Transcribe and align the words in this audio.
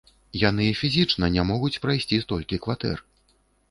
Яны 0.43 0.65
фізічна 0.79 1.31
не 1.37 1.47
могуць 1.51 1.73
прайсці 1.87 2.23
столькі 2.27 2.63
кватэр. 2.69 3.09